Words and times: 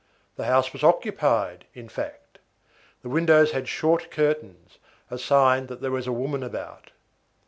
The 0.35 0.45
house 0.45 0.73
was 0.73 0.83
occupied, 0.83 1.65
in 1.75 1.87
fact. 1.87 2.39
The 3.03 3.09
windows 3.09 3.51
had 3.51 3.67
short 3.67 4.09
curtains, 4.09 4.79
a 5.11 5.19
sign 5.19 5.67
that 5.67 5.79
there 5.79 5.91
was 5.91 6.07
a 6.07 6.11
woman 6.11 6.41
about. 6.41 6.89